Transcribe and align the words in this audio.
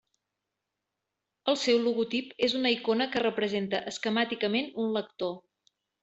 El 1.51 1.57
seu 1.63 1.81
logotip 1.87 2.31
és 2.47 2.55
una 2.59 2.71
icona 2.75 3.07
que 3.15 3.21
representa 3.25 3.83
esquemàticament 3.91 4.71
un 4.85 4.89
lector. 4.97 5.37